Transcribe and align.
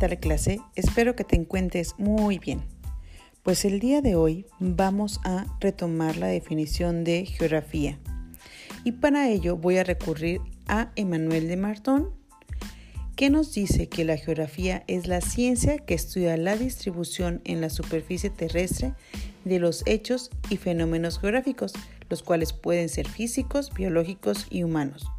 tal 0.00 0.18
clase? 0.18 0.60
Espero 0.76 1.14
que 1.14 1.24
te 1.24 1.36
encuentres 1.36 1.94
muy 1.98 2.38
bien. 2.38 2.62
Pues 3.42 3.66
el 3.66 3.80
día 3.80 4.00
de 4.00 4.14
hoy 4.14 4.46
vamos 4.58 5.20
a 5.24 5.44
retomar 5.60 6.16
la 6.16 6.26
definición 6.26 7.04
de 7.04 7.26
geografía. 7.26 7.98
Y 8.82 8.92
para 8.92 9.28
ello 9.28 9.58
voy 9.58 9.76
a 9.76 9.84
recurrir 9.84 10.40
a 10.66 10.90
Emmanuel 10.96 11.48
de 11.48 11.58
Martón, 11.58 12.14
que 13.14 13.28
nos 13.28 13.52
dice 13.52 13.90
que 13.90 14.06
la 14.06 14.16
geografía 14.16 14.84
es 14.86 15.06
la 15.06 15.20
ciencia 15.20 15.76
que 15.76 15.92
estudia 15.92 16.38
la 16.38 16.56
distribución 16.56 17.42
en 17.44 17.60
la 17.60 17.68
superficie 17.68 18.30
terrestre 18.30 18.94
de 19.44 19.58
los 19.58 19.82
hechos 19.84 20.30
y 20.48 20.56
fenómenos 20.56 21.18
geográficos, 21.18 21.74
los 22.08 22.22
cuales 22.22 22.54
pueden 22.54 22.88
ser 22.88 23.06
físicos, 23.06 23.70
biológicos 23.74 24.46
y 24.48 24.62
humanos 24.62 25.10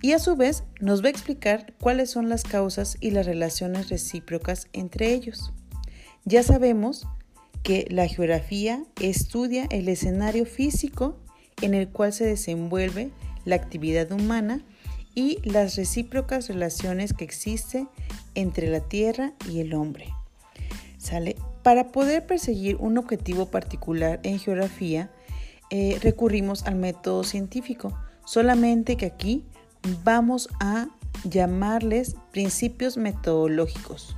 y 0.00 0.12
a 0.12 0.18
su 0.18 0.36
vez 0.36 0.64
nos 0.80 1.02
va 1.02 1.06
a 1.06 1.10
explicar 1.10 1.74
cuáles 1.80 2.10
son 2.10 2.28
las 2.28 2.44
causas 2.44 2.96
y 3.00 3.10
las 3.10 3.26
relaciones 3.26 3.88
recíprocas 3.88 4.68
entre 4.72 5.12
ellos. 5.12 5.52
Ya 6.24 6.42
sabemos 6.42 7.06
que 7.62 7.86
la 7.90 8.06
geografía 8.06 8.84
estudia 9.00 9.66
el 9.70 9.88
escenario 9.88 10.46
físico 10.46 11.16
en 11.62 11.74
el 11.74 11.88
cual 11.88 12.12
se 12.12 12.24
desenvuelve 12.24 13.10
la 13.44 13.56
actividad 13.56 14.12
humana 14.12 14.62
y 15.14 15.38
las 15.42 15.76
recíprocas 15.76 16.48
relaciones 16.48 17.12
que 17.12 17.24
existen 17.24 17.88
entre 18.34 18.68
la 18.68 18.80
Tierra 18.80 19.32
y 19.50 19.60
el 19.60 19.74
hombre. 19.74 20.14
¿Sale? 20.98 21.36
Para 21.62 21.90
poder 21.90 22.26
perseguir 22.26 22.76
un 22.76 22.98
objetivo 22.98 23.46
particular 23.46 24.20
en 24.22 24.38
geografía, 24.38 25.10
eh, 25.70 25.98
recurrimos 26.00 26.64
al 26.64 26.76
método 26.76 27.24
científico, 27.24 27.98
solamente 28.24 28.96
que 28.96 29.06
aquí 29.06 29.44
vamos 30.04 30.48
a 30.60 30.88
llamarles 31.24 32.16
principios 32.32 32.96
metodológicos. 32.96 34.16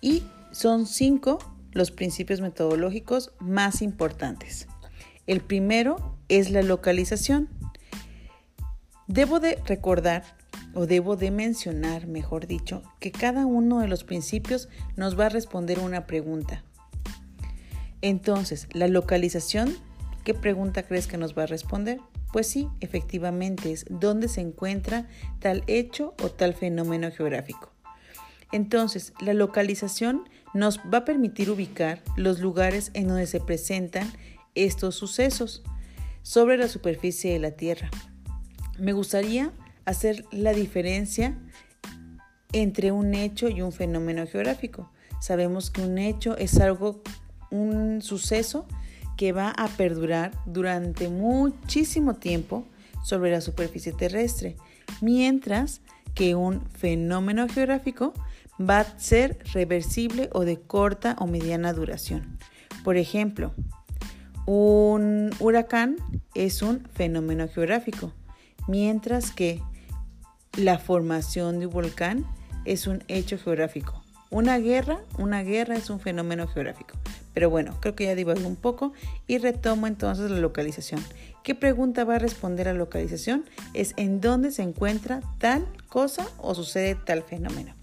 Y 0.00 0.22
son 0.50 0.86
cinco 0.86 1.38
los 1.72 1.90
principios 1.90 2.40
metodológicos 2.40 3.32
más 3.40 3.82
importantes. 3.82 4.68
El 5.26 5.40
primero 5.40 6.16
es 6.28 6.50
la 6.50 6.62
localización. 6.62 7.48
Debo 9.06 9.40
de 9.40 9.56
recordar 9.66 10.24
o 10.74 10.86
debo 10.86 11.16
de 11.16 11.30
mencionar, 11.30 12.06
mejor 12.06 12.46
dicho, 12.46 12.82
que 12.98 13.12
cada 13.12 13.46
uno 13.46 13.80
de 13.80 13.88
los 13.88 14.04
principios 14.04 14.68
nos 14.96 15.18
va 15.18 15.26
a 15.26 15.28
responder 15.28 15.78
una 15.78 16.06
pregunta. 16.06 16.64
Entonces, 18.00 18.68
la 18.72 18.88
localización, 18.88 19.76
¿qué 20.24 20.34
pregunta 20.34 20.82
crees 20.82 21.06
que 21.06 21.18
nos 21.18 21.36
va 21.36 21.44
a 21.44 21.46
responder? 21.46 22.00
Pues 22.32 22.46
sí, 22.46 22.68
efectivamente 22.80 23.72
es 23.72 23.84
dónde 23.90 24.28
se 24.28 24.40
encuentra 24.40 25.06
tal 25.38 25.64
hecho 25.66 26.14
o 26.22 26.30
tal 26.30 26.54
fenómeno 26.54 27.10
geográfico. 27.10 27.70
Entonces, 28.52 29.12
la 29.20 29.34
localización 29.34 30.28
nos 30.54 30.78
va 30.78 30.98
a 30.98 31.04
permitir 31.04 31.50
ubicar 31.50 32.02
los 32.16 32.40
lugares 32.40 32.90
en 32.94 33.08
donde 33.08 33.26
se 33.26 33.40
presentan 33.40 34.10
estos 34.54 34.94
sucesos 34.94 35.62
sobre 36.22 36.56
la 36.56 36.68
superficie 36.68 37.32
de 37.32 37.38
la 37.38 37.52
Tierra. 37.52 37.90
Me 38.78 38.92
gustaría 38.92 39.52
hacer 39.84 40.24
la 40.30 40.52
diferencia 40.52 41.38
entre 42.52 42.92
un 42.92 43.14
hecho 43.14 43.48
y 43.48 43.62
un 43.62 43.72
fenómeno 43.72 44.26
geográfico. 44.26 44.90
Sabemos 45.20 45.70
que 45.70 45.82
un 45.82 45.98
hecho 45.98 46.36
es 46.36 46.58
algo, 46.60 47.02
un 47.50 48.02
suceso 48.02 48.66
que 49.22 49.30
va 49.30 49.50
a 49.50 49.68
perdurar 49.68 50.32
durante 50.46 51.08
muchísimo 51.08 52.14
tiempo 52.14 52.66
sobre 53.04 53.30
la 53.30 53.40
superficie 53.40 53.92
terrestre, 53.92 54.56
mientras 55.00 55.80
que 56.16 56.34
un 56.34 56.68
fenómeno 56.72 57.48
geográfico 57.48 58.14
va 58.60 58.80
a 58.80 58.98
ser 58.98 59.38
reversible 59.52 60.28
o 60.32 60.44
de 60.44 60.58
corta 60.58 61.14
o 61.20 61.28
mediana 61.28 61.72
duración. 61.72 62.36
Por 62.82 62.96
ejemplo, 62.96 63.54
un 64.44 65.30
huracán 65.38 65.98
es 66.34 66.60
un 66.60 66.80
fenómeno 66.92 67.46
geográfico, 67.46 68.12
mientras 68.66 69.30
que 69.30 69.62
la 70.58 70.80
formación 70.80 71.60
de 71.60 71.66
un 71.66 71.72
volcán 71.72 72.26
es 72.64 72.88
un 72.88 73.04
hecho 73.06 73.38
geográfico. 73.38 74.02
Una 74.30 74.58
guerra, 74.58 74.98
una 75.16 75.44
guerra 75.44 75.76
es 75.76 75.90
un 75.90 76.00
fenómeno 76.00 76.48
geográfico. 76.48 77.01
Pero 77.34 77.50
bueno, 77.50 77.76
creo 77.80 77.94
que 77.94 78.04
ya 78.04 78.14
divago 78.14 78.46
un 78.46 78.56
poco 78.56 78.92
y 79.26 79.38
retomo 79.38 79.86
entonces 79.86 80.30
la 80.30 80.38
localización. 80.38 81.02
¿Qué 81.42 81.54
pregunta 81.54 82.04
va 82.04 82.16
a 82.16 82.18
responder 82.18 82.68
a 82.68 82.72
la 82.72 82.78
localización? 82.78 83.44
Es 83.74 83.94
en 83.96 84.20
dónde 84.20 84.50
se 84.50 84.62
encuentra 84.62 85.22
tal 85.38 85.66
cosa 85.88 86.26
o 86.38 86.54
sucede 86.54 86.94
tal 86.94 87.22
fenómeno. 87.22 87.74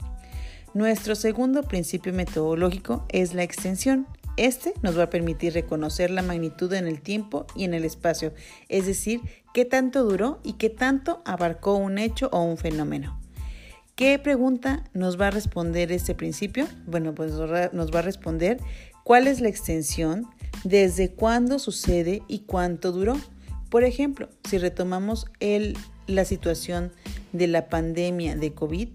Nuestro 0.74 1.16
segundo 1.16 1.64
principio 1.64 2.14
metodológico 2.14 3.06
es 3.10 3.34
la 3.34 3.44
extensión. 3.44 4.08
Este 4.38 4.74
nos 4.82 4.98
va 4.98 5.04
a 5.04 5.10
permitir 5.10 5.54
reconocer 5.54 6.12
la 6.12 6.22
magnitud 6.22 6.72
en 6.74 6.88
el 6.88 7.02
tiempo 7.02 7.48
y 7.56 7.66
en 7.66 7.74
el 7.74 7.84
espacio, 7.84 8.34
es 8.70 8.86
decir, 8.86 9.20
qué 9.54 9.66
tanto 9.66 10.04
duró 10.04 10.40
y 10.44 10.54
qué 10.54 10.70
tanto 10.70 11.22
abarcó 11.26 11.76
un 11.76 11.98
hecho 11.98 12.30
o 12.32 12.44
un 12.44 12.58
fenómeno. 12.58 13.20
¿Qué 13.96 14.18
pregunta 14.18 14.86
nos 14.94 15.20
va 15.20 15.28
a 15.28 15.32
responder 15.32 15.92
este 15.92 16.16
principio? 16.16 16.68
Bueno, 16.86 17.14
pues 17.14 17.34
nos 17.34 17.94
va 17.94 18.00
a 18.00 18.04
responder 18.04 18.60
cuál 19.10 19.26
es 19.26 19.42
la 19.42 19.50
extensión, 19.50 20.28
desde 20.64 21.10
cuándo 21.10 21.58
sucede 21.58 22.22
y 22.28 22.42
cuánto 22.42 22.92
duró. 22.92 23.20
Por 23.72 23.84
ejemplo, 23.84 24.30
si 24.48 24.60
retomamos 24.60 25.26
la 26.06 26.26
situación 26.26 26.92
de 27.34 27.48
la 27.48 27.70
pandemia 27.70 28.36
de 28.36 28.54
COVID, 28.54 28.90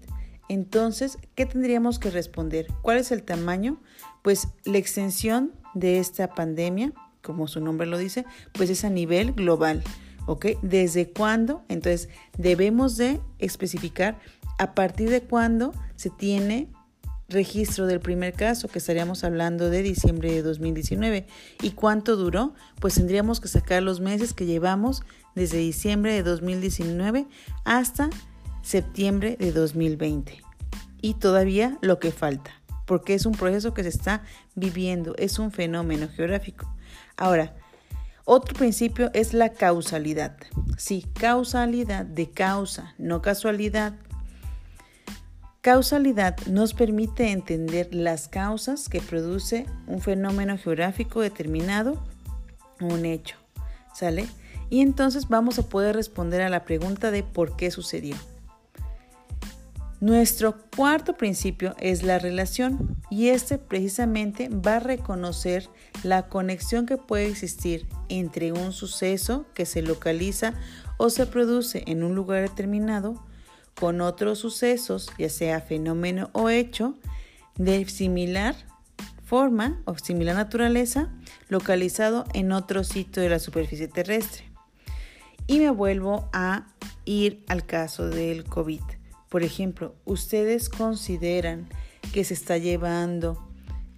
entonces, 0.47 1.17
¿qué 1.35 1.45
tendríamos 1.45 1.99
que 1.99 2.11
responder? 2.11 2.67
¿Cuál 2.81 2.99
es 2.99 3.11
el 3.11 3.23
tamaño? 3.23 3.81
Pues 4.21 4.47
la 4.63 4.77
extensión 4.77 5.51
de 5.73 5.99
esta 5.99 6.33
pandemia, 6.33 6.93
como 7.21 7.49
su 7.49 7.59
nombre 7.59 7.85
lo 7.85 7.97
dice, 7.97 8.23
pues 8.53 8.69
es 8.69 8.85
a 8.85 8.89
nivel 8.89 9.33
global. 9.33 9.83
¿Ok? 10.27 10.45
¿Desde 10.61 11.09
cuándo? 11.09 11.65
Entonces, 11.67 12.07
debemos 12.37 12.95
de 12.95 13.19
especificar 13.37 14.17
a 14.59 14.75
partir 14.75 15.09
de 15.09 15.23
cuándo 15.23 15.73
se 15.97 16.09
tiene 16.09 16.69
registro 17.35 17.85
del 17.85 17.99
primer 17.99 18.33
caso, 18.33 18.67
que 18.67 18.79
estaríamos 18.79 19.23
hablando 19.23 19.69
de 19.69 19.83
diciembre 19.83 20.31
de 20.31 20.41
2019. 20.41 21.27
¿Y 21.61 21.71
cuánto 21.71 22.15
duró? 22.15 22.55
Pues 22.79 22.95
tendríamos 22.95 23.39
que 23.39 23.47
sacar 23.47 23.83
los 23.83 23.99
meses 23.99 24.33
que 24.33 24.47
llevamos 24.47 25.03
desde 25.35 25.57
diciembre 25.57 26.13
de 26.13 26.23
2019 26.23 27.27
hasta 27.63 28.09
septiembre 28.63 29.37
de 29.39 29.51
2020. 29.51 30.41
Y 31.01 31.13
todavía 31.15 31.77
lo 31.81 31.99
que 31.99 32.11
falta, 32.11 32.51
porque 32.87 33.13
es 33.13 33.27
un 33.27 33.33
proceso 33.33 33.75
que 33.75 33.83
se 33.83 33.89
está 33.89 34.23
viviendo, 34.55 35.13
es 35.17 35.37
un 35.37 35.51
fenómeno 35.51 36.07
geográfico. 36.07 36.73
Ahora, 37.17 37.53
otro 38.23 38.55
principio 38.55 39.11
es 39.13 39.33
la 39.33 39.49
causalidad. 39.49 40.35
Sí, 40.77 41.05
causalidad 41.19 42.05
de 42.05 42.31
causa, 42.31 42.95
no 42.97 43.21
casualidad. 43.21 43.93
Causalidad 45.65 46.37
nos 46.45 46.75
permite 46.75 47.31
entender 47.31 47.89
las 47.91 48.27
causas 48.27 48.87
que 48.87 49.01
produce 49.01 49.65
un 49.87 49.99
fenómeno 49.99 50.59
geográfico 50.59 51.21
determinado 51.21 51.93
o 52.79 52.85
un 52.85 53.03
hecho. 53.03 53.35
¿Sale? 53.91 54.27
Y 54.69 54.81
entonces 54.81 55.27
vamos 55.27 55.57
a 55.57 55.67
poder 55.67 55.95
responder 55.95 56.43
a 56.43 56.49
la 56.49 56.65
pregunta 56.65 57.09
de 57.09 57.23
por 57.23 57.55
qué 57.55 57.71
sucedió. 57.71 58.15
Nuestro 60.01 60.55
cuarto 60.75 61.17
principio 61.17 61.73
es 61.79 62.03
la 62.03 62.19
relación 62.19 62.95
y 63.09 63.29
este 63.29 63.57
precisamente 63.57 64.49
va 64.49 64.75
a 64.75 64.81
reconocer 64.81 65.67
la 66.03 66.29
conexión 66.29 66.85
que 66.85 66.97
puede 66.97 67.25
existir 67.25 67.87
entre 68.07 68.51
un 68.51 68.71
suceso 68.71 69.47
que 69.55 69.65
se 69.65 69.81
localiza 69.81 70.53
o 70.97 71.09
se 71.09 71.25
produce 71.25 71.83
en 71.87 72.03
un 72.03 72.13
lugar 72.13 72.47
determinado 72.47 73.25
con 73.79 74.01
otros 74.01 74.39
sucesos, 74.39 75.11
ya 75.17 75.29
sea 75.29 75.61
fenómeno 75.61 76.29
o 76.33 76.49
hecho, 76.49 76.95
de 77.57 77.85
similar 77.85 78.55
forma 79.23 79.81
o 79.85 79.97
similar 79.97 80.35
naturaleza, 80.35 81.09
localizado 81.49 82.25
en 82.33 82.51
otro 82.51 82.83
sitio 82.83 83.21
de 83.21 83.29
la 83.29 83.39
superficie 83.39 83.87
terrestre. 83.87 84.45
Y 85.47 85.59
me 85.59 85.69
vuelvo 85.71 86.29
a 86.33 86.67
ir 87.05 87.43
al 87.47 87.65
caso 87.65 88.09
del 88.09 88.45
COVID. 88.45 88.81
Por 89.29 89.43
ejemplo, 89.43 89.95
¿ustedes 90.05 90.69
consideran 90.69 91.67
que 92.13 92.23
se 92.23 92.33
está 92.33 92.57
llevando 92.57 93.45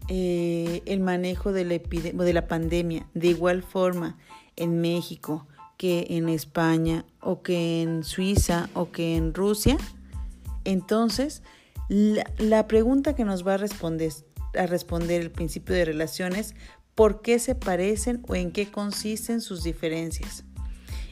eh, 0.07 0.81
el 0.85 1.01
manejo 1.01 1.51
de 1.51 1.65
la, 1.65 1.77
de 1.77 2.33
la 2.33 2.47
pandemia 2.47 3.07
de 3.13 3.27
igual 3.27 3.61
forma 3.61 4.17
en 4.55 4.79
México 4.79 5.45
que 5.77 6.07
en 6.09 6.27
España 6.27 7.05
o 7.21 7.41
que 7.41 7.81
en 7.81 8.03
Suiza 8.03 8.69
o 8.73 8.91
que 8.91 9.15
en 9.15 9.33
Rusia, 9.33 9.77
entonces 10.65 11.43
la, 11.87 12.67
pregunta 12.67 13.15
que 13.15 13.23
nos 13.23 13.47
va 13.47 13.53
a 13.53 13.57
responder, 13.57 14.11
a 14.55 14.65
responder 14.65 15.21
el 15.21 15.31
principio 15.31 15.75
de 15.75 15.85
relaciones, 15.85 16.55
¿por 16.95 17.21
qué 17.21 17.39
se 17.39 17.55
parecen 17.55 18.23
o 18.27 18.35
en 18.35 18.51
qué 18.51 18.69
consisten 18.69 19.39
sus 19.39 19.63
diferencias? 19.63 20.43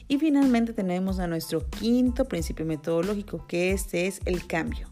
Y 0.08 0.18
finalmente 0.18 0.72
tenemos 0.72 1.18
a 1.18 1.26
nuestro 1.26 1.68
quinto 1.68 2.26
principio 2.26 2.66
metodológico, 2.66 3.46
que 3.46 3.72
este 3.72 4.06
es 4.06 4.20
el 4.24 4.46
cambio. 4.46 4.88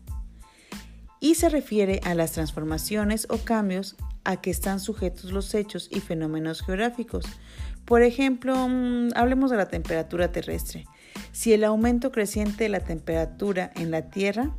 y 1.21 1.37
se 1.37 1.49
refiere 1.49 2.01
a 2.05 2.15
las 2.15 2.33
transformaciones 2.33 3.27
o 3.31 3.39
cambios 3.39 3.97
a 4.25 4.43
que 4.43 4.51
están 4.51 4.79
sujetos 4.79 5.33
los 5.33 5.55
hechos 5.55 5.89
y 5.91 6.01
fenómenos 6.01 6.61
geográficos. 6.61 7.25
Por 7.85 8.03
ejemplo, 8.03 8.69
mm, 8.69 9.11
hablemos 9.15 9.51
de 9.51 9.57
la 9.57 9.67
temperatura 9.67 10.33
terrestre. 10.33 10.87
Si 11.33 11.53
el 11.53 11.65
aumento 11.65 12.13
creciente 12.13 12.65
de 12.65 12.71
la 12.71 12.81
temperatura 12.81 13.73
en 13.77 13.91
la 13.91 14.11
Tierra 14.11 14.51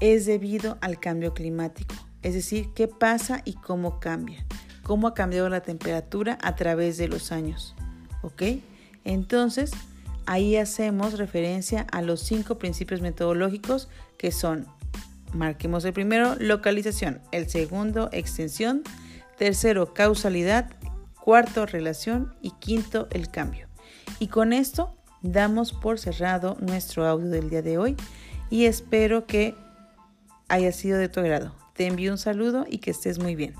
es 0.00 0.26
debido 0.26 0.78
al 0.80 1.00
cambio 1.00 1.34
climático, 1.34 1.94
es 2.22 2.34
decir, 2.34 2.68
qué 2.74 2.88
pasa 2.88 3.42
y 3.44 3.54
cómo 3.54 3.98
cambia, 3.98 4.44
cómo 4.82 5.08
ha 5.08 5.14
cambiado 5.14 5.48
la 5.48 5.62
temperatura 5.62 6.38
a 6.42 6.54
través 6.54 6.96
de 6.98 7.08
los 7.08 7.32
años. 7.32 7.74
¿Ok? 8.22 8.42
Entonces, 9.04 9.70
ahí 10.26 10.56
hacemos 10.56 11.18
referencia 11.18 11.86
a 11.92 12.02
los 12.02 12.20
cinco 12.20 12.58
principios 12.58 13.00
metodológicos 13.00 13.88
que 14.18 14.32
son, 14.32 14.66
marquemos 15.32 15.84
el 15.84 15.92
primero, 15.92 16.34
localización, 16.38 17.20
el 17.32 17.48
segundo, 17.48 18.10
extensión, 18.12 18.82
tercero, 19.38 19.94
causalidad, 19.94 20.70
cuarto, 21.26 21.66
relación 21.66 22.32
y 22.40 22.52
quinto, 22.52 23.08
el 23.10 23.28
cambio. 23.28 23.66
Y 24.20 24.28
con 24.28 24.52
esto 24.52 24.94
damos 25.22 25.72
por 25.72 25.98
cerrado 25.98 26.56
nuestro 26.60 27.04
audio 27.04 27.28
del 27.28 27.50
día 27.50 27.62
de 27.62 27.78
hoy 27.78 27.96
y 28.48 28.66
espero 28.66 29.26
que 29.26 29.56
haya 30.46 30.70
sido 30.70 30.98
de 30.98 31.08
tu 31.08 31.18
agrado. 31.18 31.52
Te 31.74 31.88
envío 31.88 32.12
un 32.12 32.18
saludo 32.18 32.64
y 32.70 32.78
que 32.78 32.92
estés 32.92 33.18
muy 33.18 33.34
bien. 33.34 33.56